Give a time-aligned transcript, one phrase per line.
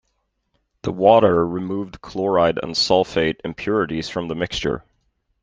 [0.81, 4.83] The water removed chloride and sulfate impurities from the mixture.